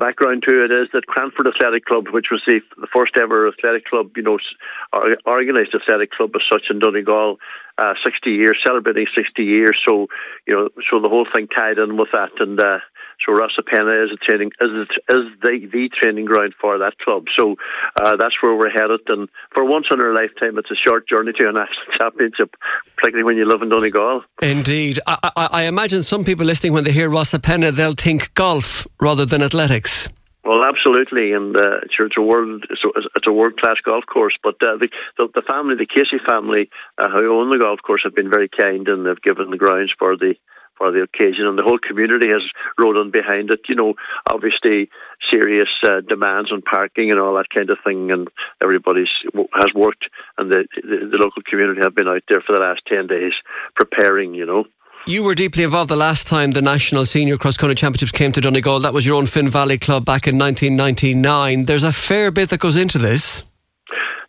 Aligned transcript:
background 0.00 0.42
to 0.48 0.64
it 0.64 0.72
is 0.72 0.88
that 0.92 1.06
Cranford 1.06 1.46
Athletic 1.46 1.84
Club, 1.84 2.08
which 2.08 2.30
was 2.30 2.42
the, 2.46 2.60
first 2.92 3.16
ever 3.16 3.46
athletic 3.46 3.84
club, 3.84 4.16
you 4.16 4.22
know, 4.22 4.38
organised 5.26 5.74
athletic 5.74 6.10
club 6.10 6.34
as 6.34 6.42
such 6.50 6.70
in 6.70 6.80
Donegal, 6.80 7.38
uh, 7.78 7.94
60 8.02 8.30
years, 8.30 8.58
celebrating 8.64 9.06
60 9.14 9.44
years. 9.44 9.78
So, 9.84 10.08
you 10.46 10.54
know, 10.54 10.68
so 10.90 11.00
the 11.00 11.08
whole 11.08 11.26
thing 11.32 11.46
tied 11.46 11.78
in 11.78 11.96
with 11.96 12.10
that. 12.12 12.32
And 12.40 12.58
uh, 12.60 12.80
so 13.24 13.32
Rosapenna 13.32 14.06
is 14.06 14.12
a 14.12 14.16
training 14.16 14.52
is 14.60 14.88
is 15.08 15.26
the 15.42 15.68
the 15.70 15.88
training 15.90 16.24
ground 16.24 16.54
for 16.60 16.78
that 16.78 16.98
club. 16.98 17.26
So 17.34 17.56
uh, 17.96 18.16
that's 18.16 18.42
where 18.42 18.54
we're 18.54 18.70
headed. 18.70 19.00
And 19.08 19.28
for 19.52 19.64
once 19.64 19.88
in 19.90 20.00
our 20.00 20.12
lifetime, 20.12 20.58
it's 20.58 20.70
a 20.70 20.76
short 20.76 21.06
journey 21.06 21.32
to 21.34 21.48
a 21.48 21.52
national 21.60 21.86
championship, 21.92 22.56
particularly 22.96 23.24
when 23.24 23.36
you 23.36 23.44
live 23.44 23.62
in 23.62 23.68
Donegal. 23.68 24.24
Indeed, 24.42 25.00
I, 25.06 25.18
I, 25.36 25.46
I 25.52 25.62
imagine 25.64 26.02
some 26.02 26.24
people 26.24 26.46
listening 26.46 26.72
when 26.72 26.84
they 26.84 26.92
hear 26.92 27.10
Rosapenna, 27.10 27.72
they'll 27.72 27.94
think 27.94 28.32
golf 28.34 28.86
rather 29.00 29.26
than 29.26 29.42
athletics. 29.42 30.08
Well, 30.42 30.64
absolutely, 30.64 31.34
and 31.34 31.54
uh, 31.54 31.80
it's, 31.82 31.96
it's 31.98 32.16
a 32.16 32.22
world 32.22 32.64
it's 32.70 32.82
a, 32.82 32.88
it's 33.14 33.26
a 33.26 33.32
world 33.32 33.60
class 33.60 33.78
golf 33.80 34.06
course. 34.06 34.38
But 34.42 34.54
uh, 34.62 34.78
the, 34.78 34.88
the, 35.18 35.28
the 35.34 35.42
family, 35.42 35.74
the 35.74 35.84
Casey 35.84 36.18
family, 36.26 36.70
uh, 36.96 37.10
who 37.10 37.38
own 37.38 37.50
the 37.50 37.58
golf 37.58 37.82
course, 37.82 38.04
have 38.04 38.14
been 38.14 38.30
very 38.30 38.48
kind 38.48 38.88
and 38.88 39.04
they've 39.04 39.20
given 39.20 39.50
the 39.50 39.58
grounds 39.58 39.94
for 39.98 40.16
the 40.16 40.36
for 40.80 40.90
the 40.90 41.02
occasion, 41.02 41.46
and 41.46 41.58
the 41.58 41.62
whole 41.62 41.78
community 41.78 42.30
has 42.30 42.42
rode 42.78 42.96
on 42.96 43.10
behind 43.10 43.50
it. 43.50 43.60
You 43.68 43.74
know, 43.74 43.94
obviously 44.30 44.88
serious 45.30 45.68
uh, 45.82 46.00
demands 46.00 46.50
on 46.50 46.62
parking 46.62 47.10
and 47.10 47.20
all 47.20 47.34
that 47.34 47.50
kind 47.50 47.68
of 47.68 47.78
thing, 47.84 48.10
and 48.10 48.28
everybody's 48.62 49.10
has 49.52 49.74
worked, 49.74 50.08
and 50.38 50.50
the, 50.50 50.66
the, 50.82 51.06
the 51.12 51.18
local 51.18 51.42
community 51.42 51.82
have 51.82 51.94
been 51.94 52.08
out 52.08 52.22
there 52.28 52.40
for 52.40 52.52
the 52.52 52.58
last 52.58 52.80
ten 52.86 53.06
days 53.06 53.34
preparing. 53.76 54.34
You 54.34 54.46
know. 54.46 54.64
You 55.06 55.22
were 55.22 55.34
deeply 55.34 55.64
involved 55.64 55.90
the 55.90 55.96
last 55.96 56.26
time 56.26 56.50
the 56.50 56.62
National 56.62 57.04
Senior 57.04 57.36
Cross 57.36 57.58
Country 57.58 57.74
Championships 57.74 58.12
came 58.12 58.32
to 58.32 58.40
Donegal. 58.40 58.80
That 58.80 58.92
was 58.94 59.06
your 59.06 59.16
own 59.16 59.26
Finn 59.26 59.48
Valley 59.48 59.78
club 59.78 60.04
back 60.04 60.28
in 60.28 60.38
1999. 60.38 61.64
There's 61.64 61.84
a 61.84 61.92
fair 61.92 62.30
bit 62.30 62.50
that 62.50 62.60
goes 62.60 62.76
into 62.76 62.98
this. 62.98 63.42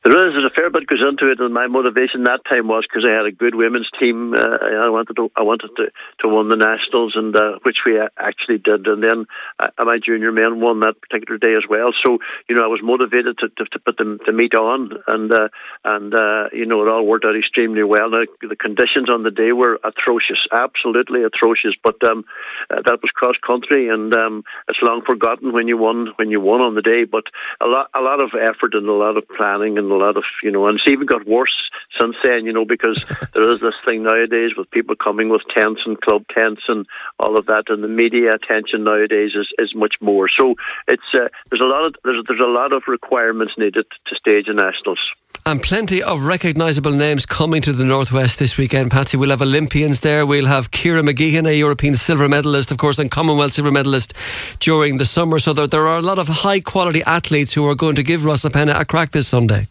There 0.04 0.28
is. 0.28 0.34
There's 0.34 0.46
a 0.46 0.50
fair 0.50 0.72
bit 0.72 0.88
goes 0.88 1.02
into 1.02 1.30
it, 1.30 1.40
and 1.40 1.54
my 1.54 1.68
motivation 1.68 2.24
that 2.24 2.44
time 2.52 2.68
was 2.68 2.88
because 2.88 3.06
I 3.06 3.12
had 3.12 3.28
a 3.28 3.32
good 3.32 3.54
women's 3.54 3.90
team. 4.00 4.34
Uh, 4.34 4.58
I 4.58 4.90
wanted 4.90 5.16
to, 5.18 5.32
I 5.36 5.44
wanted 5.44 5.76
to, 5.76 5.92
to 6.22 6.28
win 6.28 6.50
the 6.50 6.56
nationals, 6.56 7.16
and 7.16 7.36
uh, 7.36 7.60
which 7.62 7.86
we 7.86 8.02
actually 8.18 8.58
did. 8.58 8.88
And 8.88 9.04
then 9.04 9.28
uh, 9.60 9.70
my 9.78 10.00
junior 10.00 10.32
men 10.32 10.60
won 10.60 10.80
that 10.80 11.00
particular 11.00 11.38
day 11.38 11.54
as 11.54 11.68
well. 11.70 11.94
So 11.94 12.18
you 12.50 12.56
know, 12.56 12.64
I 12.64 12.68
was 12.68 12.82
motivated 12.82 13.38
to, 13.40 13.50
to, 13.50 13.66
to 13.66 13.80
put 13.80 13.98
the, 13.98 14.18
the 14.26 14.32
meet 14.32 14.56
on, 14.56 14.98
and 15.06 15.32
uh, 15.32 15.50
and 15.86 16.12
uh, 16.16 16.50
you 16.52 16.66
know, 16.66 16.82
it 16.82 16.88
all 16.88 17.06
worked 17.06 17.26
out 17.26 17.38
extremely 17.38 17.84
well. 17.84 18.10
The 18.10 18.56
conditions 18.58 19.08
on 19.08 19.22
the 19.22 19.30
day 19.30 19.52
were 19.52 19.80
atrocious, 19.84 20.48
absolutely 20.52 21.22
atrocious. 21.22 21.76
But 21.84 22.04
um, 22.10 22.26
uh, 22.72 22.82
that 22.82 23.04
was 23.04 23.12
cross 23.12 23.38
country, 23.38 23.90
and 23.90 24.12
um, 24.16 24.46
it's 24.68 24.82
long 24.82 25.04
forgotten 25.04 25.54
when 25.54 25.68
you 25.68 25.78
won 25.78 26.14
when 26.16 26.32
you 26.32 26.42
won 26.42 26.60
on 26.60 26.74
the 26.74 26.82
day. 26.82 27.04
But 27.04 27.26
a 27.60 27.68
lot 27.68 27.92
a 27.94 28.02
lot 28.02 28.20
of 28.20 28.32
effort 28.34 28.74
and 28.74 28.90
a 28.90 28.94
lot 28.94 29.16
of 29.16 29.28
planning 29.30 29.78
and 29.78 29.91
a 29.92 29.98
lot 29.98 30.18
of, 30.18 30.24
you 30.44 30.52
know, 30.52 30.68
and 30.68 30.78
it's 30.80 30.88
even 30.88 31.06
got 31.06 31.26
worse 31.28 31.70
since 32.00 32.16
then, 32.24 32.46
you 32.46 32.54
know, 32.54 32.66
because 32.66 33.04
there 33.34 33.50
is 33.50 33.60
this 33.60 33.76
thing 33.86 34.04
nowadays 34.04 34.56
with 34.56 34.70
people 34.72 34.96
coming 34.96 35.30
with 35.30 35.42
tents 35.50 35.82
and 35.86 36.00
club 36.02 36.26
tents 36.30 36.64
and 36.68 36.86
all 37.20 37.38
of 37.38 37.46
that, 37.48 37.70
and 37.70 37.84
the 37.84 37.88
media 37.88 38.34
attention 38.34 38.84
nowadays 38.84 39.36
is, 39.36 39.50
is 39.60 39.76
much 39.76 40.00
more. 40.02 40.28
So 40.28 40.56
it's 40.88 41.14
uh, 41.14 41.30
there's 41.50 41.62
a 41.62 41.66
lot 41.66 41.86
of 41.86 41.96
there's 42.04 42.24
there's 42.28 42.40
a 42.40 42.46
lot 42.46 42.74
of 42.74 42.84
requirements 42.88 43.58
needed 43.58 43.86
to 44.06 44.16
stage 44.16 44.48
a 44.48 44.54
nationals. 44.54 45.00
And 45.44 45.60
plenty 45.60 46.04
of 46.04 46.22
recognisable 46.22 46.92
names 46.92 47.26
coming 47.26 47.64
to 47.64 47.74
the 47.74 47.84
Northwest 47.84 48.38
this 48.38 48.58
weekend, 48.58 48.92
Patsy. 48.92 49.18
We'll 49.18 49.32
have 49.32 49.42
Olympians 49.42 50.02
there. 50.02 50.24
We'll 50.24 50.46
have 50.46 50.70
Ciara 50.70 51.02
Mageean, 51.02 51.48
a 51.48 51.58
European 51.58 51.96
silver 51.96 52.30
medalist, 52.30 52.70
of 52.70 52.78
course, 52.78 53.00
and 53.00 53.10
Commonwealth 53.10 53.54
silver 53.54 53.72
medalist 53.72 54.14
during 54.60 54.98
the 54.98 55.06
summer. 55.06 55.40
So 55.40 55.52
there, 55.54 55.66
there 55.66 55.88
are 55.88 55.98
a 55.98 56.02
lot 56.04 56.20
of 56.20 56.28
high 56.28 56.60
quality 56.60 57.02
athletes 57.04 57.54
who 57.54 57.68
are 57.68 57.74
going 57.74 57.96
to 57.96 58.04
give 58.04 58.22
Rosapenna 58.22 58.80
a 58.80 58.86
crack 58.86 59.14
this 59.14 59.28
Sunday. 59.28 59.66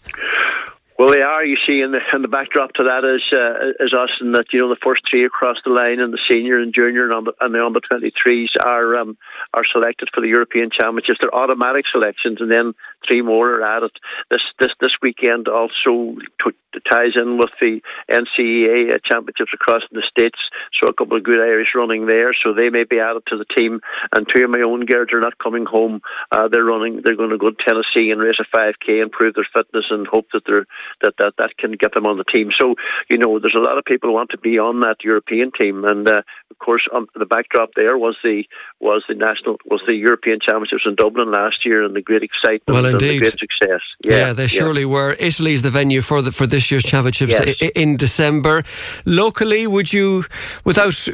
Well, 1.01 1.09
they 1.09 1.23
are. 1.23 1.43
You 1.43 1.56
see, 1.56 1.81
in 1.81 1.93
the 1.93 2.03
in 2.12 2.20
the 2.20 2.29
backdrop 2.29 2.75
to 2.75 2.83
that 2.83 3.05
is 3.06 3.23
uh, 3.33 3.72
is 3.83 3.94
us, 3.94 4.11
and 4.21 4.34
that 4.34 4.53
you 4.53 4.61
know 4.61 4.69
the 4.69 4.77
first 4.77 5.09
three 5.09 5.25
across 5.25 5.56
the 5.65 5.71
line, 5.71 5.99
and 5.99 6.12
the 6.12 6.19
senior 6.28 6.59
and 6.59 6.75
junior 6.75 7.11
and, 7.11 7.31
and 7.41 7.55
the 7.55 7.65
under 7.65 7.81
twenty 7.81 8.11
threes 8.11 8.50
are 8.62 8.99
um, 8.99 9.16
are 9.55 9.65
selected 9.65 10.11
for 10.12 10.21
the 10.21 10.28
European 10.28 10.69
Championships. 10.69 11.21
They're 11.22 11.34
automatic 11.34 11.87
selections, 11.87 12.43
and 12.43 12.50
then 12.50 12.75
three 13.06 13.22
more 13.22 13.56
are 13.56 13.62
added. 13.62 13.93
This 14.31 14.43
this 14.59 14.72
this 14.81 14.93
weekend 15.03 15.49
also 15.49 16.16
t- 16.43 16.81
ties 16.88 17.16
in 17.16 17.38
with 17.38 17.50
the 17.61 17.83
NCAA 18.11 18.94
uh, 18.94 18.99
championships 19.03 19.53
across 19.53 19.83
the 19.91 20.03
states. 20.03 20.38
So 20.72 20.87
a 20.87 20.93
couple 20.93 21.16
of 21.16 21.22
good 21.22 21.41
Irish 21.41 21.75
running 21.75 22.06
there, 22.06 22.33
so 22.34 22.53
they 22.53 22.71
may 22.71 22.84
be 22.84 23.00
added 23.00 23.27
to 23.27 23.37
the 23.37 23.44
team. 23.44 23.81
And 24.15 24.28
two 24.28 24.44
of 24.44 24.50
my 24.50 24.61
own 24.61 24.87
girls 24.87 25.12
are 25.12 25.21
not 25.21 25.38
coming 25.38 25.66
home. 25.66 26.03
Uh, 26.31 26.49
they're 26.49 26.65
running. 26.65 27.03
They're 27.03 27.16
going 27.16 27.31
to 27.31 27.38
go 27.38 27.50
to 27.50 27.65
Tennessee 27.65 28.11
and 28.11 28.21
race 28.21 28.41
a 28.41 28.44
5k, 28.44 28.88
and 28.88 29.03
improve 29.03 29.34
their 29.34 29.47
fitness, 29.53 29.87
and 29.91 30.06
hope 30.06 30.28
that 30.32 30.44
they're 30.44 30.67
that 31.03 31.15
that 31.19 31.34
that 31.38 31.56
can 31.56 31.72
get 31.72 31.94
them 31.94 32.06
on 32.06 32.19
the 32.19 32.25
team. 32.25 32.53
So 32.53 32.77
you 33.09 33.19
know, 33.19 33.38
there's 33.38 33.55
a 33.55 33.59
lot 33.59 33.78
of 33.78 33.84
people 33.84 34.11
who 34.11 34.15
want 34.15 34.31
to 34.31 34.38
be 34.38 34.59
on 34.59 34.81
that 34.81 35.05
European 35.05 35.50
team, 35.53 35.84
and 35.84 36.09
uh, 36.09 36.22
of 36.50 36.59
course, 36.59 36.88
on 36.93 37.09
the 37.15 37.27
backdrop 37.27 37.75
there 37.75 37.99
was 37.99 38.17
the 38.22 38.47
was 38.78 39.05
the 39.09 39.15
national 39.15 39.59
was 39.65 39.82
the 39.87 39.94
European 39.94 40.41
Championships 40.41 40.87
in 40.87 40.94
Dublin 40.94 41.31
last 41.31 41.65
year, 41.65 41.84
and 41.84 41.94
the 41.94 42.03
great 42.03 42.22
excitement. 42.22 42.82
Well, 42.82 42.90
indeed, 42.93 43.21
great 43.21 43.39
success. 43.39 43.81
Yeah, 44.05 44.17
yeah 44.17 44.33
they 44.33 44.43
yeah. 44.43 44.49
surely 44.49 44.84
were. 44.84 45.17
Italy 45.19 45.53
is 45.53 45.62
the 45.62 45.71
venue 45.71 46.01
for 46.01 46.23
the 46.23 46.33
for 46.33 46.47
this 46.47 46.71
year's 46.71 46.84
championships 46.84 47.41
yes. 47.41 47.71
in 47.75 47.97
December. 47.97 48.62
Locally, 49.05 49.67
would 49.67 49.93
you, 49.93 50.25
without 50.65 51.06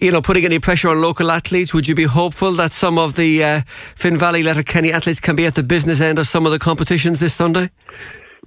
you 0.00 0.10
know 0.10 0.22
putting 0.22 0.44
any 0.44 0.58
pressure 0.58 0.88
on 0.88 1.00
local 1.00 1.30
athletes, 1.30 1.72
would 1.74 1.88
you 1.88 1.94
be 1.94 2.04
hopeful 2.04 2.52
that 2.52 2.72
some 2.72 2.98
of 2.98 3.14
the 3.14 3.44
uh, 3.44 3.60
Finn 3.96 4.16
Valley 4.16 4.42
Letterkenny 4.42 4.92
athletes 4.92 5.20
can 5.20 5.36
be 5.36 5.46
at 5.46 5.54
the 5.54 5.62
business 5.62 6.00
end 6.00 6.18
of 6.18 6.26
some 6.26 6.46
of 6.46 6.52
the 6.52 6.58
competitions 6.58 7.20
this 7.20 7.34
Sunday? 7.34 7.70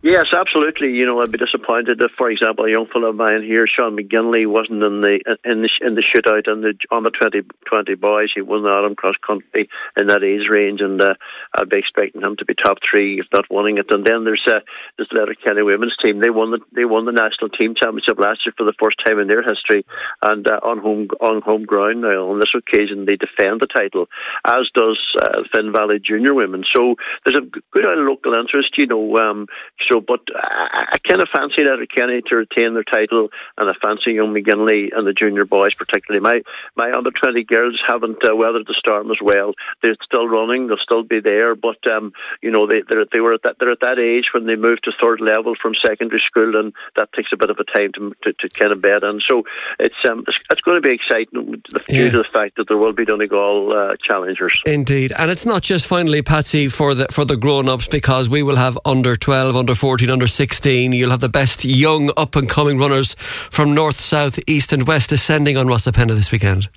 Yes, 0.04 0.34
absolutely. 0.36 0.92
You 0.92 1.06
know, 1.06 1.22
I'd 1.22 1.32
be 1.32 1.38
disappointed 1.38 2.04
if, 2.04 2.12
for 2.18 2.30
example, 2.30 2.66
a 2.66 2.70
young 2.70 2.88
fellow 2.88 3.08
of 3.08 3.16
mine 3.16 3.42
here, 3.42 3.66
Sean 3.66 3.96
McGinley, 3.96 4.46
wasn't 4.46 4.84
in 4.84 5.00
the 5.00 5.38
in 5.46 5.62
the 5.62 5.70
in 5.80 5.96
the 5.96 6.02
shootout 6.02 6.50
on 6.50 6.60
the 6.60 6.76
on 6.92 7.04
the 7.04 7.10
20, 7.10 7.44
20 7.66 7.96
boys. 7.96 8.34
He 8.36 8.42
won 8.42 8.64
the 8.64 8.70
Autumn 8.70 8.96
cross 8.96 9.16
country 9.26 9.70
in 9.96 10.08
that 10.08 10.22
age 10.22 10.50
range, 10.50 10.82
and 10.82 11.02
uh, 11.02 11.16
I'd 11.56 11.70
be 11.70 11.78
expecting 11.78 12.22
him 12.22 12.36
to 12.36 12.44
be 12.44 12.54
top 12.54 12.80
three, 12.84 13.22
if 13.22 13.28
not 13.32 13.50
winning 13.50 13.78
it. 13.78 13.94
And 13.94 14.06
then 14.06 14.26
there's 14.26 14.46
uh, 14.46 14.60
there's 14.98 15.08
the 15.08 15.20
Letterkenny 15.20 15.62
women's 15.62 15.96
team. 15.96 16.20
They 16.20 16.32
won 16.32 16.52
the 16.52 16.60
they 16.74 16.84
won 16.84 17.06
the 17.06 17.14
national 17.14 17.52
team 17.52 17.74
championship 17.74 18.20
last 18.20 18.46
year 18.46 18.54
for 18.58 18.66
the 18.66 18.74
first 18.84 19.00
time 19.06 19.20
in 19.20 19.30
their 19.30 19.42
history, 19.42 19.86
and 20.22 20.46
uh, 20.46 20.60
on 20.64 20.80
home 20.80 21.08
on 21.22 21.42
home 21.42 21.64
ground 21.64 22.02
now. 22.02 22.30
On 22.30 22.42
this 22.42 22.54
occasion, 22.54 23.06
they 23.06 23.16
defend 23.16 23.62
the 23.62 23.68
title, 23.68 24.10
as 24.46 24.70
does 24.74 25.00
uh, 25.22 25.44
Finn 25.54 25.72
Valley 25.72 26.02
Junior 26.02 26.34
Women. 26.34 26.66
So 26.70 26.98
there's 27.26 27.42
a 27.42 27.48
good 27.72 28.00
local 28.00 28.34
interest, 28.34 28.78
you 28.78 28.88
know. 28.88 29.16
Um, 29.16 29.48
so, 29.94 30.02
but 30.02 30.22
I, 30.36 30.88
I 30.94 30.98
kind 30.98 31.22
of 31.22 31.30
fancy 31.30 31.64
that 31.64 31.74
Letterkenny 31.74 32.24
to 32.24 32.36
retain 32.36 32.74
their 32.74 32.84
title, 32.84 33.30
and 33.58 33.70
I 33.70 33.74
fancy 33.74 34.14
young 34.14 34.34
McGinley 34.34 34.90
and 34.96 35.06
the 35.06 35.14
junior 35.14 35.46
boys 35.46 35.76
particularly. 35.76 36.20
My 36.20 36.42
my 36.76 36.98
under 36.98 37.12
twenty 37.12 37.44
girls 37.44 37.80
haven't 37.86 38.26
uh, 38.28 38.36
weathered 38.36 38.66
the 38.66 38.74
storm 38.74 39.12
as 39.12 39.20
well. 39.22 39.54
They're 39.82 39.96
still 40.02 40.28
running. 40.28 40.68
They'll 40.68 40.78
still 40.78 41.04
be 41.04 41.20
there, 41.20 41.56
but 41.56 41.86
um, 41.86 42.14
you 42.42 42.50
know 42.50 42.66
they 42.66 42.82
they 43.12 43.20
were 43.20 43.34
at 43.34 43.44
that 43.44 43.60
they're 43.60 43.72
at 43.72 43.82
that 43.82 44.00
age 44.00 44.34
when 44.34 44.48
they 44.48 44.56
move 44.56 44.82
to 44.82 44.92
third 45.00 45.22
level 45.22 45.54
from 45.56 45.76
secondary 45.76 46.22
school, 46.22 46.56
and 46.56 46.74
that 46.96 47.14
takes 47.14 47.32
a 47.32 47.38
bit 47.38 47.52
of 47.52 47.60
a 47.60 47.64
time 47.64 47.92
to 47.94 48.16
to, 48.24 48.34
to 48.34 48.50
kind 48.50 48.72
of 48.72 48.82
bed 48.82 49.04
in. 49.04 49.20
So 49.20 49.44
it's 49.80 50.04
um 50.06 50.24
it's, 50.28 50.40
it's 50.50 50.62
going 50.62 50.82
to 50.82 50.88
be 50.88 50.94
exciting 50.94 51.62
due 51.88 52.12
to 52.12 52.18
the 52.18 52.28
fact 52.34 52.56
that 52.56 52.68
there 52.68 52.78
will 52.78 52.94
be 52.94 53.06
Donegal 53.06 53.72
uh, 53.72 53.96
challengers. 54.02 54.60
Indeed, 54.66 55.14
and 55.16 55.30
it's 55.30 55.46
not 55.46 55.62
just 55.62 55.86
finally 55.86 56.24
Patsy 56.24 56.68
for 56.68 56.96
the 56.96 57.08
for 57.12 57.26
the 57.26 57.38
grown 57.38 57.70
ups 57.70 57.88
because 57.88 58.28
we 58.28 58.42
will 58.42 58.56
have 58.56 58.76
under 58.86 59.16
twelve, 59.16 59.56
under 59.56 59.76
14, 59.84 60.10
under 60.10 60.28
16. 60.28 60.94
You'll 60.94 61.10
have 61.10 61.20
the 61.20 61.28
best 61.28 61.66
young 61.66 62.10
up 62.16 62.38
and 62.38 62.48
coming 62.48 62.78
runners 62.78 63.16
from 63.16 63.74
north, 63.74 64.00
south, 64.00 64.40
east, 64.48 64.72
and 64.72 64.88
west 64.88 65.10
descending 65.10 65.58
on 65.58 65.68
Rosapenna 65.68 66.16
this 66.16 66.32
weekend. 66.32 66.70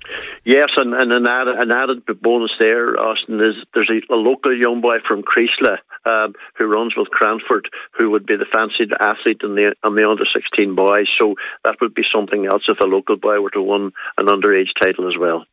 Yes, 0.43 0.71
and, 0.75 0.93
and 0.93 1.13
an, 1.13 1.25
added, 1.25 1.55
an 1.55 1.71
added 1.71 2.05
bonus 2.21 2.51
there, 2.59 2.99
Austin, 2.99 3.39
is 3.39 3.55
there's 3.73 3.89
a, 3.89 4.01
a 4.13 4.17
local 4.17 4.53
young 4.53 4.81
boy 4.81 4.99
from 5.07 5.23
Creeslough 5.23 5.77
um, 6.03 6.33
who 6.57 6.65
runs 6.65 6.97
with 6.97 7.09
Cranford, 7.09 7.69
who 7.91 8.09
would 8.09 8.25
be 8.25 8.35
the 8.35 8.43
fancied 8.43 8.91
athlete 8.99 9.39
in 9.41 9.55
the 9.55 9.73
on 9.83 9.95
the 9.95 10.09
under 10.09 10.25
16 10.25 10.75
boys. 10.75 11.07
So 11.17 11.35
that 11.63 11.79
would 11.79 11.93
be 11.93 12.03
something 12.03 12.45
else 12.45 12.63
if 12.67 12.81
a 12.81 12.85
local 12.85 13.15
boy 13.15 13.39
were 13.39 13.51
to 13.51 13.61
win 13.61 13.93
an 14.17 14.25
underage 14.25 14.73
title 14.77 15.07
as 15.07 15.17
well. 15.17 15.45